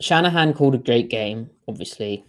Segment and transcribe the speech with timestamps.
[0.00, 2.24] Shanahan called a great game, obviously,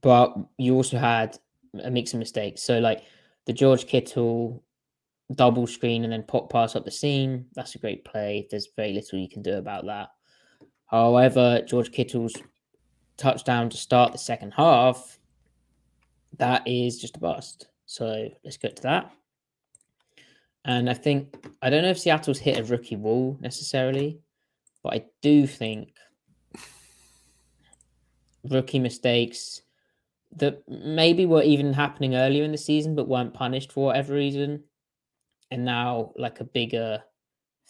[0.00, 1.38] but you also had
[1.82, 2.62] a mix of mistakes.
[2.62, 3.02] So, like
[3.46, 4.62] the George Kittle
[5.34, 8.46] double screen and then pop pass up the seam, that's a great play.
[8.50, 10.10] There's very little you can do about that.
[10.86, 12.34] However, George Kittle's
[13.16, 15.18] touchdown to start the second half,
[16.38, 17.68] that is just a bust.
[17.86, 19.10] So, let's go to that.
[20.66, 24.20] And I think, I don't know if Seattle's hit a rookie wall necessarily,
[24.84, 25.88] but I do think
[28.48, 29.62] rookie mistakes
[30.36, 34.62] that maybe were even happening earlier in the season but weren't punished for whatever reason
[35.50, 37.02] and now like a bigger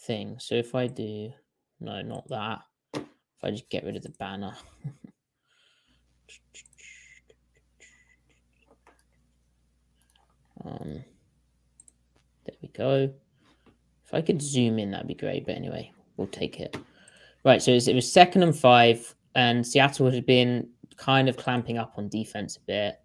[0.01, 0.37] thing.
[0.41, 1.33] So if i do
[1.81, 2.61] no not that.
[2.95, 4.53] If i just get rid of the banner.
[10.65, 11.05] Um
[12.47, 13.13] there we go.
[14.07, 16.75] If i could zoom in that'd be great but anyway we'll take it
[17.45, 21.95] right so it was second and five and Seattle had been kind of clamping up
[21.97, 23.01] on defense a bit,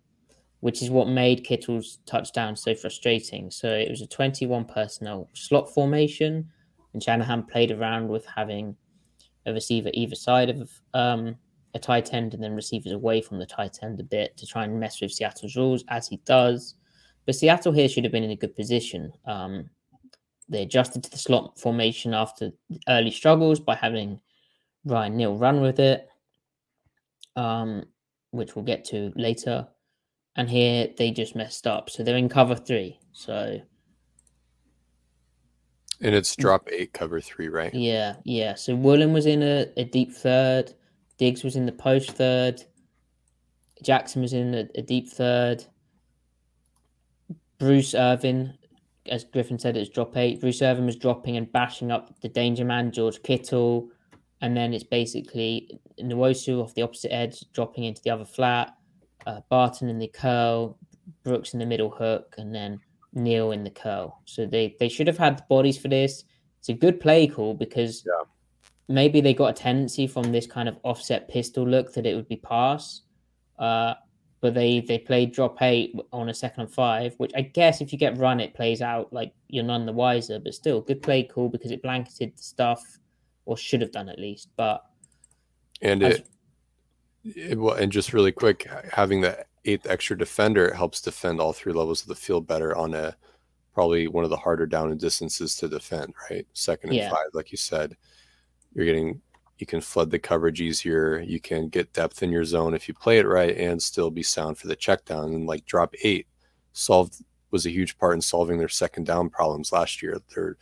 [0.60, 3.50] which is what made Kittle's touchdown so frustrating.
[3.52, 6.50] So it was a 21 personnel slot formation,
[6.94, 8.76] and Shanahan played around with having
[9.46, 11.36] a receiver either side of um,
[11.74, 14.64] a tight end and then receivers away from the tight end a bit to try
[14.64, 16.76] and mess with Seattle's rules, as he does.
[17.26, 19.12] But Seattle here should have been in a good position.
[19.26, 19.70] Um,
[20.48, 22.52] they adjusted to the slot formation after
[22.88, 24.20] early struggles by having
[24.86, 26.10] Ryan Neal run with it
[27.40, 27.84] um,
[28.32, 29.68] which we'll get to later.
[30.36, 31.90] And here they just messed up.
[31.90, 33.00] So they're in cover three.
[33.12, 33.60] So.
[36.02, 37.74] And it's drop eight, cover three, right?
[37.74, 38.56] Yeah, yeah.
[38.56, 40.74] So Woolen was in a, a deep third.
[41.18, 42.64] Diggs was in the post third.
[43.84, 45.66] Jackson was in a, a deep third.
[47.58, 48.58] Bruce Irvin,
[49.08, 50.40] as Griffin said, it's drop eight.
[50.40, 53.90] Bruce Irvin was dropping and bashing up the danger man, George Kittle.
[54.42, 58.74] And then it's basically Nwosu off the opposite edge, dropping into the other flat,
[59.28, 60.78] uh, Barton in the curl,
[61.24, 62.80] Brooks in the middle hook, and then
[63.14, 64.22] Neal in the curl.
[64.26, 66.24] So they, they should have had the bodies for this.
[66.60, 68.26] It's a good play call because yeah.
[68.88, 72.28] maybe they got a tendency from this kind of offset pistol look that it would
[72.28, 73.02] be pass.
[73.58, 73.96] Uh,
[74.42, 77.92] but they they played drop eight on a second and five, which I guess if
[77.92, 80.40] you get run, it plays out like you're none the wiser.
[80.40, 82.82] But still, good play call because it blanketed the stuff,
[83.50, 84.50] or should have done at least.
[84.56, 84.86] But
[85.82, 86.28] and it,
[87.24, 91.74] it well, and just really quick, having that eighth extra defender helps defend all three
[91.74, 93.16] levels of the field better on a
[93.74, 96.14] probably one of the harder down and distances to defend.
[96.30, 97.10] Right, second and yeah.
[97.10, 97.98] five, like you said,
[98.76, 99.20] you're getting
[99.58, 101.20] you can flood the coverage easier.
[101.20, 104.24] You can get depth in your zone if you play it right, and still be
[104.24, 105.34] sound for the check down.
[105.34, 106.28] And like drop eight
[106.74, 110.22] solved was a huge part in solving their second down problems last year.
[110.36, 110.58] Their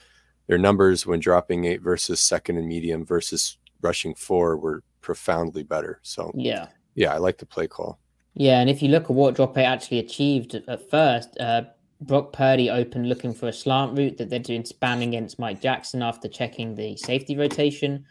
[0.48, 6.00] their numbers when dropping eight versus second and medium versus rushing four were profoundly better.
[6.04, 8.00] So yeah, yeah, I like the play call.
[8.34, 11.64] Yeah, and if you look at what Drop eight actually achieved at first, uh,
[12.02, 16.04] Brock Purdy opened looking for a slant route that they're doing spanning against Mike Jackson
[16.04, 18.06] after checking the safety rotation,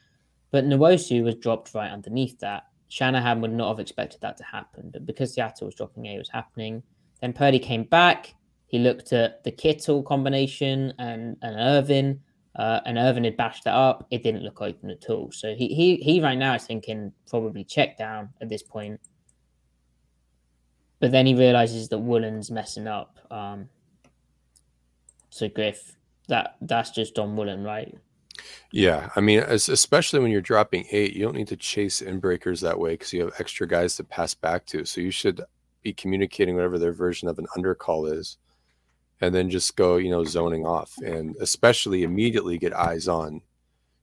[0.51, 2.65] but Nwosu was dropped right underneath that.
[2.89, 6.19] Shanahan would not have expected that to happen, but because Seattle was dropping eight, it
[6.19, 6.83] was happening.
[7.21, 8.35] Then Purdy came back.
[8.67, 12.21] He looked at the Kittle combination and, and Irvin,
[12.57, 14.07] uh, and Irvin had bashed that up.
[14.11, 15.31] It didn't look open at all.
[15.31, 18.99] So he he he right now is thinking probably check down at this point.
[20.99, 23.19] But then he realizes that Woolen's messing up.
[23.31, 23.69] Um,
[25.29, 25.97] so Griff,
[26.29, 27.95] that that's just on Woolen, right?
[28.73, 32.61] Yeah, I mean, especially when you're dropping eight, you don't need to chase in breakers
[32.63, 34.85] that way because you have extra guys to pass back to.
[34.85, 35.43] So you should
[35.83, 38.39] be communicating whatever their version of an undercall is
[39.21, 43.41] and then just go, you know, zoning off, and especially immediately get eyes on,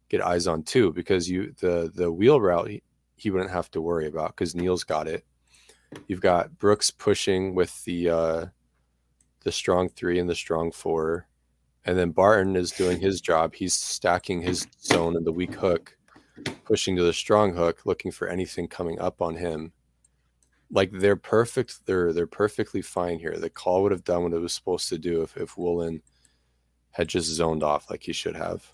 [0.09, 2.83] get eyes on two, because you the the wheel route he,
[3.15, 5.25] he wouldn't have to worry about because Neal's got it.
[6.07, 8.45] You've got Brooks pushing with the uh,
[9.43, 11.27] the strong three and the strong four,
[11.85, 13.53] and then Barton is doing his job.
[13.53, 15.95] He's stacking his zone and the weak hook,
[16.65, 19.73] pushing to the strong hook, looking for anything coming up on him
[20.73, 21.85] like they're perfect.
[21.85, 23.37] They're they're perfectly fine here.
[23.37, 26.01] The call would have done what it was supposed to do if if Woolen
[26.91, 28.65] had just zoned off like he should have.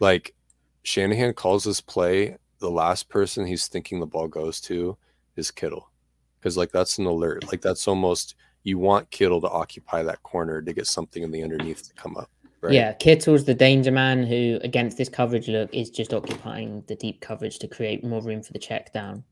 [0.00, 0.34] Like
[0.82, 4.98] Shanahan calls this play, the last person he's thinking the ball goes to
[5.36, 5.90] is Kittle.
[6.38, 7.46] Because like that's an alert.
[7.46, 8.34] Like that's almost
[8.64, 12.16] you want Kittle to occupy that corner to get something in the underneath to come
[12.16, 12.30] up.
[12.60, 12.72] Right?
[12.72, 17.20] Yeah, Kittle's the danger man who, against this coverage look, is just occupying the deep
[17.20, 19.22] coverage to create more room for the check down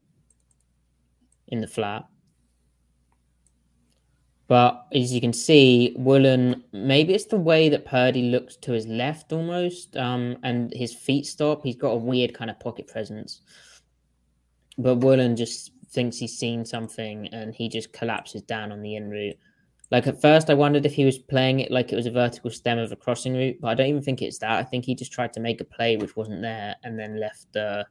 [1.49, 2.05] in the flat.
[4.49, 8.87] But as you can see, Woolen, maybe it's the way that Purdy looks to his
[8.87, 11.65] left almost, um, and his feet stop.
[11.65, 13.41] He's got a weird kind of pocket presence.
[14.79, 19.11] But Woolen just thinks he's seen something and he just collapses down on the in
[19.11, 19.37] route.
[19.91, 22.51] Like at first, I wondered if he was playing it like it was a vertical
[22.51, 24.59] stem of a crossing route, but I don't even think it's that.
[24.59, 27.47] I think he just tried to make a play which wasn't there and then left
[27.53, 27.87] the.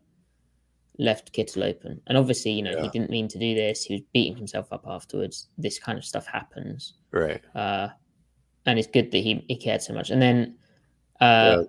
[0.97, 2.01] Left Kittle open.
[2.07, 2.83] And obviously, you know, yeah.
[2.83, 3.83] he didn't mean to do this.
[3.83, 5.47] He was beating himself up afterwards.
[5.57, 6.93] This kind of stuff happens.
[7.11, 7.41] Right.
[7.53, 7.89] Uh,
[8.65, 10.09] and it's good that he, he cared so much.
[10.09, 10.55] And then
[11.21, 11.63] uh,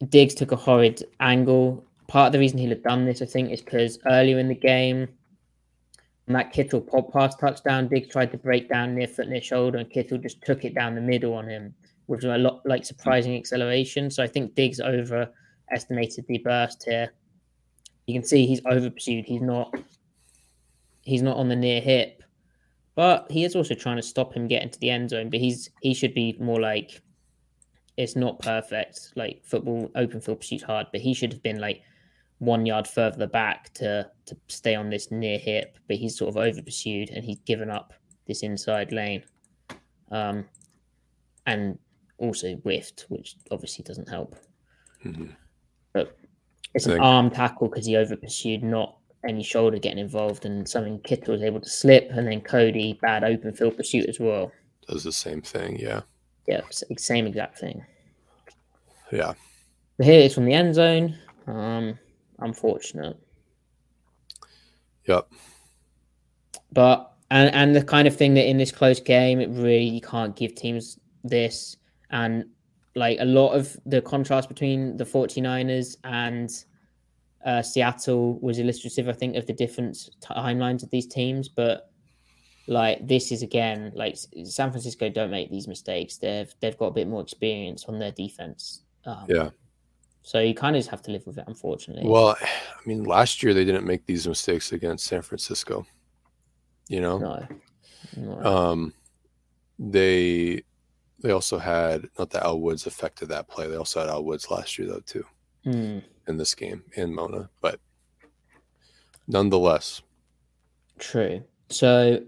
[0.00, 0.06] yeah.
[0.08, 1.84] Diggs took a horrid angle.
[2.08, 4.54] Part of the reason he'll have done this, I think, is because earlier in the
[4.54, 5.08] game,
[6.26, 7.88] Matt Kittle pop pass touchdown.
[7.88, 10.94] Diggs tried to break down near foot, near shoulder, and Kittle just took it down
[10.94, 11.74] the middle on him,
[12.06, 14.10] with a lot like surprising acceleration.
[14.10, 17.12] So I think Diggs overestimated the burst here
[18.06, 19.24] you can see he's over pursued.
[19.24, 19.74] He's not
[21.02, 22.22] he's not on the near hip,
[22.94, 25.30] but he is also trying to stop him getting to the end zone.
[25.30, 27.00] But he's he should be more like
[27.96, 29.12] it's not perfect.
[29.16, 31.82] Like football, open field pursuit's hard, but he should have been like
[32.38, 35.78] one yard further back to to stay on this near hip.
[35.88, 37.92] But he's sort of over pursued and he's given up
[38.26, 39.24] this inside lane,
[40.10, 40.44] um,
[41.46, 41.78] and
[42.18, 44.36] also whiffed, which obviously doesn't help.
[45.04, 45.26] Mm-hmm.
[45.92, 46.16] But
[46.74, 48.96] it's an arm tackle because he over pursued, not
[49.28, 53.24] any shoulder getting involved, and something Kittle was able to slip, and then Cody bad
[53.24, 54.50] open field pursuit as well.
[54.88, 56.00] Does the same thing, yeah.
[56.46, 56.62] Yeah,
[56.96, 57.84] same exact thing.
[59.12, 59.34] Yeah.
[59.96, 61.16] But here it's from the end zone.
[61.46, 61.98] Um,
[62.38, 63.16] unfortunate.
[65.06, 65.28] Yep.
[66.72, 70.00] But and and the kind of thing that in this close game, it really you
[70.00, 71.76] can't give teams this,
[72.10, 72.46] and
[72.94, 76.64] like a lot of the contrast between the 49ers and
[77.44, 81.48] uh, Seattle was illustrative, I think, of the different timelines of these teams.
[81.48, 81.90] But
[82.66, 86.18] like this is again, like San Francisco don't make these mistakes.
[86.18, 88.82] They've they've got a bit more experience on their defense.
[89.04, 89.50] Um, yeah.
[90.22, 92.08] So you kind of just have to live with it, unfortunately.
[92.08, 95.84] Well, I mean, last year they didn't make these mistakes against San Francisco.
[96.88, 97.18] You know.
[97.18, 97.48] No.
[98.16, 98.44] no.
[98.44, 98.94] Um,
[99.78, 100.62] they
[101.22, 103.68] they also had not that Al Woods affected that play.
[103.68, 105.24] They also had Al Woods last year though too
[105.64, 106.02] mm.
[106.28, 107.80] in this game in Mone, but
[109.28, 110.02] nonetheless.
[110.98, 111.42] True.
[111.70, 112.20] So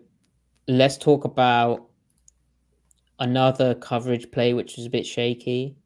[0.69, 1.87] let's talk about
[3.19, 5.77] another coverage play which is a bit shaky,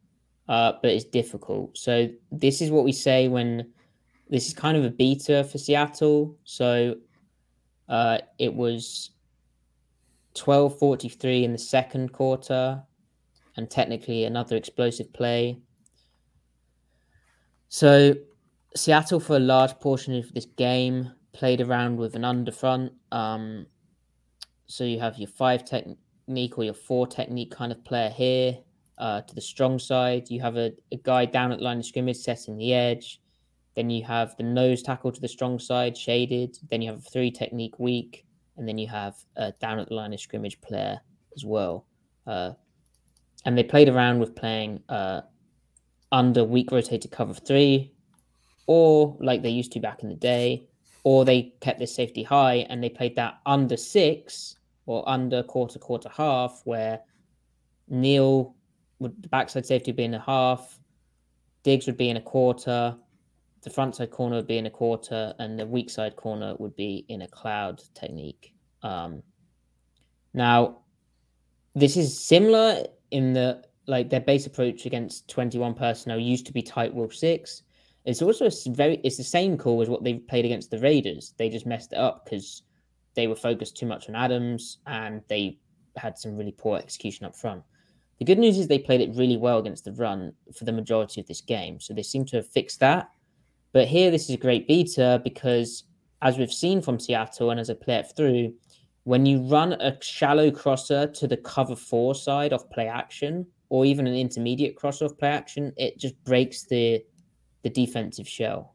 [0.49, 1.77] uh, but it's difficult.
[1.77, 3.73] So this is what we say when
[4.31, 6.37] this is kind of a beta for Seattle.
[6.45, 6.97] So
[7.89, 9.11] uh, it was
[10.35, 12.83] 12:43 in the second quarter
[13.59, 15.59] and technically another explosive play.
[17.69, 18.15] So
[18.75, 22.91] Seattle, for a large portion of this game, played around with an underfront.
[23.13, 23.67] Um,
[24.67, 28.59] so you have your five technique or your four technique kind of player here
[28.99, 30.31] uh, to the strong side.
[30.31, 33.21] You have a, a guy down at line of scrimmage setting the edge.
[33.75, 36.57] Then you have the nose tackle to the strong side shaded.
[36.71, 38.25] Then you have a three technique weak.
[38.57, 41.01] And then you have a down at the line of scrimmage player
[41.37, 41.87] as well.
[42.27, 42.53] Uh,
[43.49, 45.23] and they played around with playing uh,
[46.13, 47.91] under weak rotated cover three,
[48.67, 50.69] or like they used to back in the day,
[51.03, 55.79] or they kept their safety high and they played that under six or under quarter,
[55.79, 57.01] quarter, half, where
[57.89, 58.55] Neal
[58.99, 60.79] would the backside safety would be in a half,
[61.63, 62.95] Diggs would be in a quarter,
[63.63, 66.77] the front side corner would be in a quarter, and the weak side corner would
[66.77, 68.53] be in a cloud technique.
[68.83, 69.23] Um,
[70.35, 70.81] now,
[71.75, 76.63] this is similar in the like their base approach against 21 personnel used to be
[76.63, 77.63] tight will six.
[78.05, 81.35] It's also very it's the same call as what they played against the Raiders.
[81.37, 82.63] They just messed it up because
[83.15, 85.59] they were focused too much on Adams and they
[85.97, 87.63] had some really poor execution up front.
[88.19, 91.21] The good news is they played it really well against the run for the majority
[91.21, 93.11] of this game, so they seem to have fixed that.
[93.73, 95.85] But here, this is a great beta because,
[96.23, 98.55] as we've seen from Seattle, and as I play it through,
[99.09, 103.87] when you run a shallow crosser to the cover four side of play action, or
[103.87, 107.03] even an intermediate crosser of play action, it just breaks the
[107.63, 108.75] the defensive shell.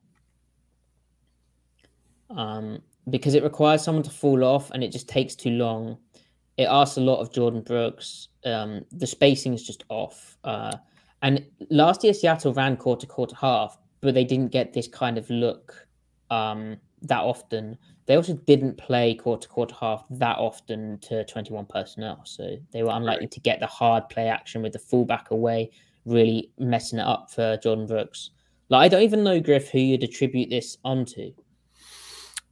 [2.32, 6.00] Um, because it requires someone to fall off and it just takes too long.
[6.58, 8.30] It asks a lot of Jordyn Brooks.
[8.44, 10.36] Um, the spacing is just off.
[10.44, 10.78] Uh,
[11.22, 15.30] and last year, Seattle ran quarter, quarter, half, but they didn't get this kind of
[15.30, 15.88] look
[16.32, 17.78] um, that often.
[18.06, 22.22] They also didn't play quarter, quarter, half that often to 21 personnel.
[22.26, 25.72] So they were unlikely to get the hard play action with the fullback away,
[26.06, 28.32] really messing it up for Jordyn Brooks.
[28.70, 31.34] Like, I don't even know, Griff, who you'd attribute this onto.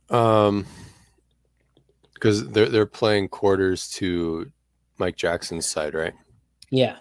[0.10, 0.66] Um,
[2.14, 4.52] because they're they're playing quarters to
[4.98, 6.14] Mike Jackson's side, right?
[6.70, 6.98] Yeah.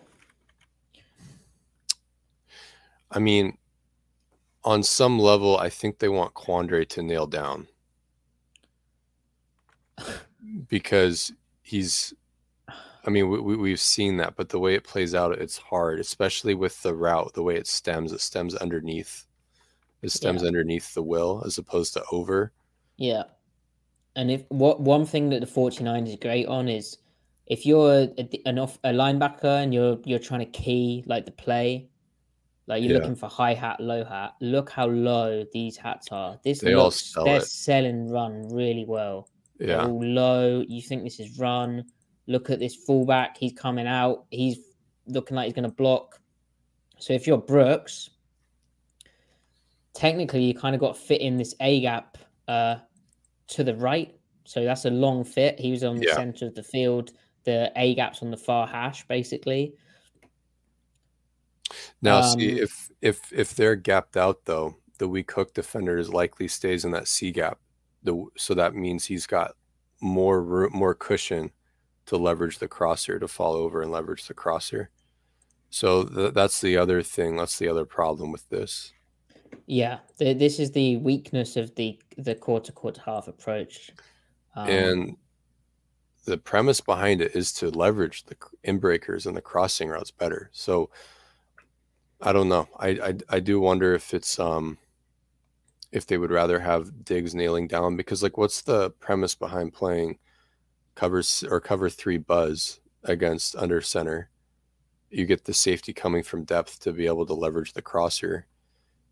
[3.10, 3.58] I mean,
[4.64, 7.66] on some level, I think they want Quandre to nail down
[10.68, 12.14] because he's.
[13.06, 16.54] I mean, we, we've seen that, but the way it plays out, it's hard, especially
[16.54, 18.12] with the route, the way it stems.
[18.12, 19.24] It stems underneath.
[20.02, 20.48] It stems Yeah.
[20.48, 22.52] underneath the will as opposed to over.
[22.98, 23.22] Yeah.
[24.16, 26.98] And if what one thing that the 49 is great on is
[27.46, 31.32] if you're a, an off a linebacker and you're you're trying to key like the
[31.32, 31.88] play,
[32.66, 32.98] like you're Yeah.
[32.98, 34.34] looking for high hat, low hat.
[34.42, 36.38] Look how low these hats are.
[36.44, 37.44] This They all looks sell they're it.
[37.46, 39.28] selling run really well.
[39.60, 39.84] Yeah.
[39.84, 40.64] all low.
[40.66, 41.84] You think this is run.
[42.26, 43.36] Look at this fullback.
[43.36, 44.24] He's coming out.
[44.30, 44.58] He's
[45.06, 46.20] looking like he's going to block.
[46.98, 48.10] So if you're Brooks,
[49.94, 52.76] technically you kind of got to fit in this A gap uh,
[53.48, 54.14] to the right.
[54.44, 55.58] So that's a long fit.
[55.60, 56.14] He was on the Yeah.
[56.14, 57.12] center of the field.
[57.44, 59.74] The A gaps on the far hash, basically.
[62.02, 66.12] Now, see Um, if if if they're gapped out though, the weak hook defender is
[66.12, 67.58] likely stays in that C gap.
[68.02, 69.56] The so that means he's got
[70.00, 71.52] more room, more cushion
[72.06, 74.90] to leverage the crosser to fall over and leverage the crosser.
[75.70, 77.36] So th- that's the other thing.
[77.36, 78.92] That's the other problem with this.
[79.66, 83.90] Yeah, the, this is the weakness of the the quarter quarter half approach.
[84.56, 85.16] Um, and
[86.24, 90.50] the premise behind it is to leverage the inbreakers and the crossing routes better.
[90.52, 90.90] So
[92.20, 92.68] I don't know.
[92.78, 94.78] I, I I do wonder if it's um
[95.92, 100.18] if they would rather have Diggs nailing down because like what's the premise behind playing
[100.94, 104.30] covers or cover three buzz against under center?
[105.10, 108.46] You get the safety coming from depth to be able to leverage the crosser.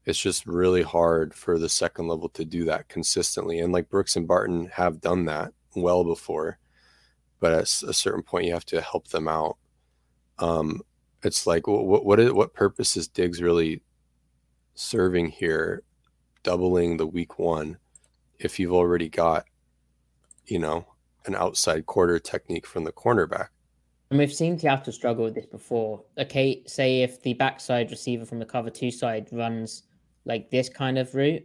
[0.05, 3.59] It's just really hard for the second level to do that consistently.
[3.59, 6.59] And like Brooks and Barton have done that well before,
[7.41, 9.57] but at a certain point you have to help them out.
[10.39, 10.83] Um,
[11.23, 13.83] it's like what what what purpose is Diggs really
[14.75, 15.83] serving here,
[16.49, 17.76] doubling the week one,
[18.38, 19.45] if you've already got,
[20.47, 20.83] you know,
[21.26, 23.49] an outside quarter technique from the cornerback.
[24.09, 26.02] And we've seen Seattle struggle with this before.
[26.17, 29.83] Okay, say if the backside receiver from the cover two side runs
[30.25, 31.45] like this kind of route,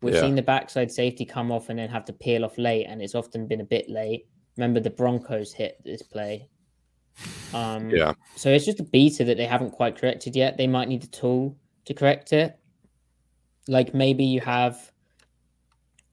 [0.00, 0.22] we've Yeah.
[0.22, 3.14] seen the backside safety come off and then have to peel off late, and it's
[3.14, 4.26] often been a bit late.
[4.56, 6.48] Remember the Broncos hit this play.
[7.54, 10.56] Um, Yeah, So it's just a beta that they haven't quite corrected yet.
[10.56, 12.58] They might need a tool to correct it.
[13.68, 14.90] Like maybe you have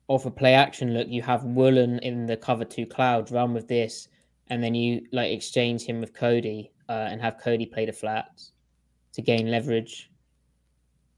[0.08, 3.68] off a play action look, you have Woolen in the cover two cloud, run with
[3.68, 4.08] this,
[4.48, 8.52] and then you like exchange him with Cody uh, and have Cody play the flats
[9.12, 10.10] to gain leverage.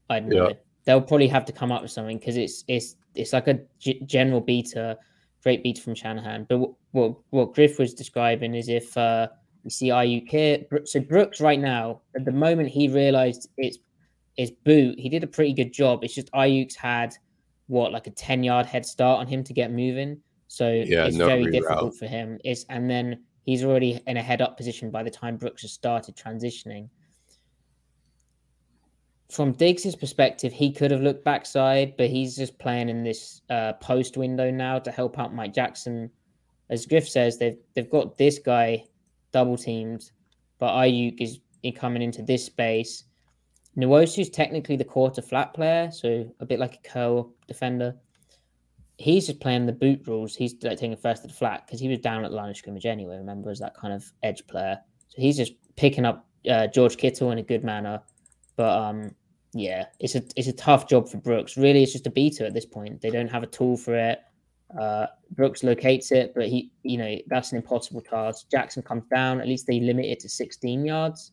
[0.09, 0.39] I don't Yeah.
[0.39, 0.53] know.
[0.85, 4.01] They'll probably have to come up with something because it's it's it's like a g-
[4.05, 4.97] general beta,
[5.41, 6.45] great beta from Shanahan.
[6.49, 9.29] But what what, what Griff was describing is if uh,
[9.63, 13.77] you see Aiyuk here, so Brooks right now at the moment he realized it's
[14.37, 14.99] it's boot.
[14.99, 16.03] He did a pretty good job.
[16.03, 17.15] It's just Aiyuk's had
[17.67, 20.19] what like a ten yard head start on him to get moving.
[20.47, 21.51] So Yeah, it's no very reroute.
[21.51, 22.37] difficult for him.
[22.43, 25.71] It's and then he's already in a head up position by the time Brooks has
[25.71, 26.89] started transitioning.
[29.29, 33.73] From Diggs's perspective, he could have looked backside, but he's just playing in this uh,
[33.73, 36.11] post window now to help out Mike Jackson.
[36.69, 38.85] As Griff says, they've they've got this guy
[39.31, 40.11] double teamed,
[40.59, 41.39] but Aiyuk is
[41.75, 43.05] coming into this space.
[43.77, 47.95] Nwosu's technically the quarter flat player, so a bit like a curl defender.
[48.97, 50.35] He's just playing the boot rules.
[50.35, 52.57] He's like taking first to the flat because he was down at the line of
[52.57, 53.17] scrimmage anyway.
[53.17, 54.79] Remember, as that kind of edge player.
[55.09, 58.01] So he's just picking up uh, George Kittle in a good manner.
[58.55, 59.15] But um,
[59.53, 61.57] yeah, it's a it's a tough job for Brooks.
[61.57, 63.01] Really, it's just a beta at this point.
[63.01, 64.19] They don't have a tool for it.
[64.79, 68.49] Uh, Brooks locates it, but he, you know, that's an impossible task.
[68.49, 69.39] Jackson comes down.
[69.39, 71.32] At least they limit it to 16 yards.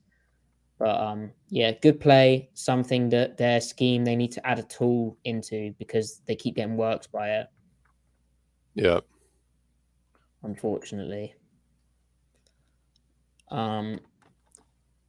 [0.80, 2.49] But um, yeah, good play.
[2.54, 6.78] Something that their scheme they need to add a tool into because they keep getting
[6.78, 7.46] worked by it.
[8.75, 9.00] Yeah.
[10.42, 11.34] Unfortunately.
[13.50, 14.00] Um,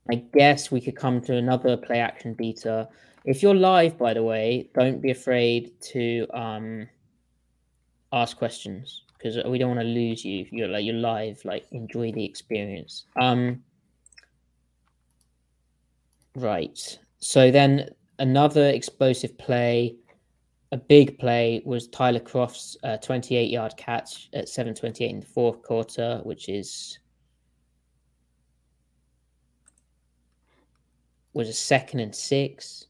[0.09, 2.89] I guess we could come to another play action beta.
[3.23, 6.89] If you're live, by the way, don't be afraid to um
[8.11, 10.45] ask questions because we don't want to lose you.
[10.51, 13.05] You're like you're live, like enjoy the experience.
[13.15, 13.63] Um
[16.35, 16.99] Right.
[17.19, 19.95] So then another explosive play,
[20.71, 25.61] a big play was Tyler Kroft's uh, 28 yard catch at 7:28 in the fourth
[25.61, 26.99] quarter, which is
[31.33, 32.87] was a second and six.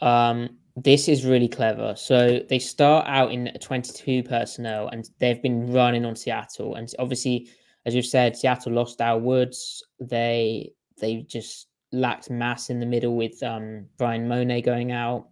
[0.00, 1.94] Um, this is really clever.
[1.96, 6.74] So they start out in 22 personnel, and they've been running on Seattle.
[6.74, 7.48] And obviously,
[7.86, 9.84] as you've said, Seattle lost Al Woods.
[10.00, 15.28] They they just lacked mass in the middle with um, Bryan Mone going out,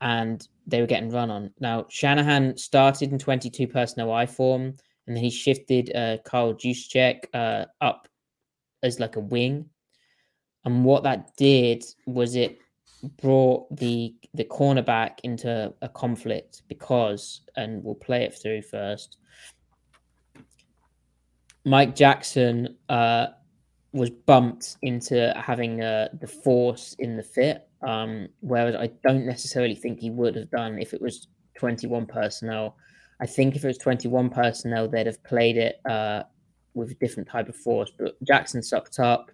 [0.00, 1.52] and they were getting run on.
[1.60, 7.24] Now Shanahan started in 22 personnel I form, and then he shifted uh, Kyle Juszczyk
[7.34, 8.08] uh, up
[8.82, 9.68] as like a wing.
[10.64, 12.58] And what that did was it
[13.22, 19.18] brought the the cornerback into a conflict because, and we'll play it through first.
[21.64, 23.26] Mike Jackson uh,
[23.96, 29.74] was bumped into having uh, the force in the fit, um, whereas I don't necessarily
[29.74, 32.76] think he would have done if it was 21 personnel.
[33.20, 36.24] I think if it was 21 personnel, they'd have played it uh,
[36.74, 37.90] with a different type of force.
[37.98, 39.30] But Jackson sucked up.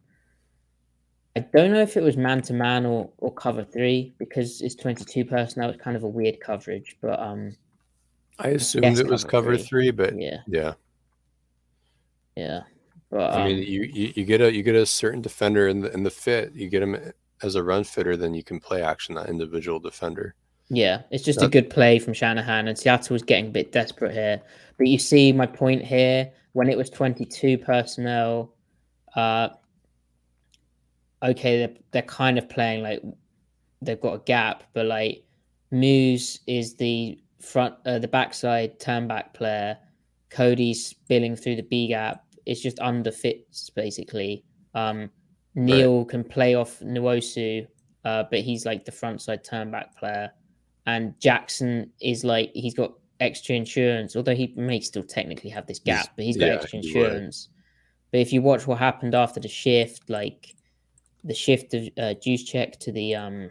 [1.34, 4.74] I don't know if it was man to man or or cover three because it's
[4.74, 5.70] 22 personnel.
[5.70, 7.56] It's kind of a weird coverage, but um,
[8.38, 10.74] I assumed it was cover three, three but yeah, yeah,
[12.36, 12.60] yeah.
[13.20, 15.92] I mean, um, you, you you get a you get a certain defender in the
[15.92, 16.52] in the fit.
[16.54, 20.34] You get him as a run fitter, then you can play action that individual defender.
[20.68, 24.12] Yeah, it's just a good play from Shanahan, and Seattle was getting a bit desperate
[24.12, 24.40] here.
[24.78, 28.54] But you see my point here when it was 22 personnel.
[29.14, 29.50] Uh,
[31.22, 33.02] okay, they're, they're kind of playing like
[33.82, 35.22] they've got a gap, but like
[35.70, 39.76] Muse is the front, uh, the backside turn back player.
[40.30, 42.21] Cody's spilling through the B gap.
[42.46, 44.44] It's just under fits basically.
[44.74, 45.10] Um,
[45.54, 47.66] Neal can play off Nwosu,
[48.04, 50.30] uh, but he's like the front side turn back player
[50.86, 55.80] and Jackson is like he's got extra insurance, although he may still technically have this
[55.84, 57.48] He's- gap, but he's got yeah, extra insurance.
[58.10, 60.54] But if you watch what happened after the shift, like
[61.24, 63.50] the shift of uh, Juszczyk to the um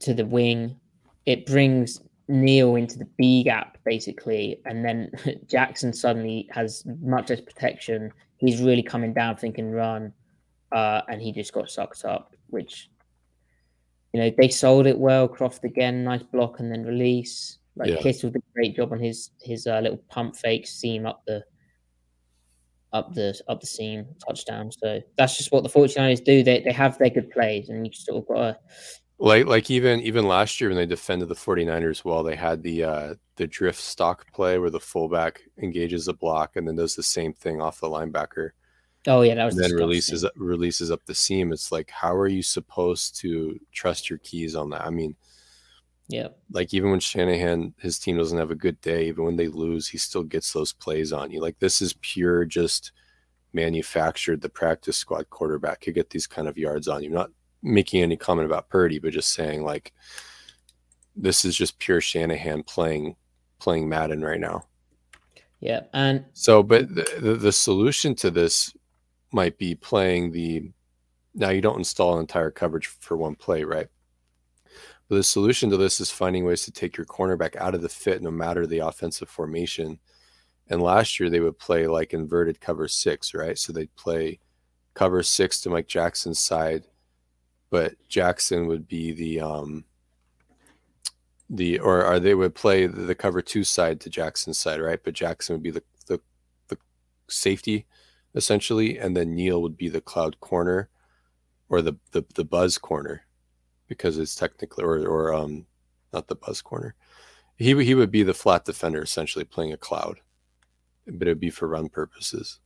[0.00, 0.78] to the wing,
[1.26, 5.10] it brings Neal into the B gap basically, and then
[5.48, 8.12] Jackson suddenly has much less protection.
[8.38, 10.12] He's really coming down, thinking run,
[10.72, 12.90] uh, and he just got sucked up, which
[14.14, 15.28] you know, they sold it well.
[15.28, 17.58] Kroft again, nice block and then release.
[17.74, 17.96] Like Yeah.
[17.96, 21.44] Kittle did a great job on his his uh, little pump fake seam up the
[22.92, 24.70] up the up the seam touchdown.
[24.70, 26.44] So that's just what the 49ers do.
[26.44, 28.58] They they have their good plays and you sort of gotta
[29.18, 32.84] Like like even even last year when they defended the 49ers well, they had the
[32.84, 37.02] uh the drift stock play where the fullback engages the block and then does the
[37.02, 38.50] same thing off the linebacker
[39.06, 41.52] Oh yeah, that was and then releases releases up the seam.
[41.52, 44.84] It's like how are you supposed to trust your keys on that?
[44.84, 45.14] I mean,
[46.08, 46.28] Yeah.
[46.50, 49.88] like even when Shanahan his team doesn't have a good day, even when they lose,
[49.88, 51.40] he still gets those plays on you.
[51.40, 52.92] Like this is pure just
[53.52, 54.40] manufactured.
[54.40, 57.10] The practice squad quarterback could get these kind of yards on you.
[57.10, 57.30] Not
[57.64, 59.92] making any comment about Purdy, but just saying like
[61.16, 63.16] this is just pure Shanahan playing
[63.58, 64.64] playing Madden right now.
[65.60, 65.80] Yeah.
[65.94, 68.72] And So, but the, the, the solution to this
[69.32, 70.70] might be playing the.
[71.34, 73.88] Now you don't install entire coverage for one play, right?
[75.08, 77.88] But the solution to this is finding ways to take your cornerback out of the
[77.88, 79.98] fit, no matter the offensive formation.
[80.68, 83.58] And last year they would play like inverted cover six, right?
[83.58, 84.38] So they'd play
[84.94, 86.84] cover six to Mike Jackson's side,
[87.74, 89.84] but Jackson would be the um
[91.50, 95.00] the or, or they would play the, the cover two side to Jackson's side, right?
[95.02, 96.20] But Jackson would be the the,
[96.68, 96.78] the
[97.26, 97.84] safety
[98.32, 100.88] essentially, and then Neal would be the cloud corner
[101.68, 103.26] or the the, the buzz corner
[103.88, 105.66] because it's technically or or um
[106.12, 106.94] not the buzz corner.
[107.56, 110.20] He he would be the flat defender essentially playing a cloud,
[111.08, 112.60] but it would be for run purposes.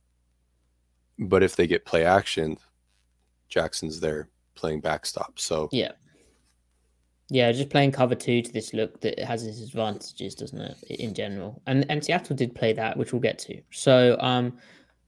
[1.17, 2.57] But if they get play action,
[3.47, 5.39] Jackson's there playing backstop.
[5.39, 5.91] So yeah.
[7.31, 10.77] Yeah, just playing cover two to this look that has its advantages, doesn't it?
[10.99, 13.61] In general, and and Seattle did play that, which we'll get to.
[13.69, 14.57] So, um,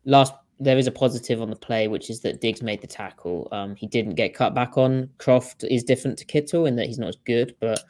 [0.06, 3.48] last there is a positive on the play, which is that Diggs made the tackle.
[3.52, 5.10] Um, he didn't get cut back on.
[5.18, 7.84] Kroft is different to Kittle in that he's not as good, but